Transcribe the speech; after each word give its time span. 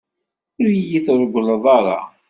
Ur 0.63 0.71
yi-treggleḍ 0.89 1.63
ara. 1.77 1.99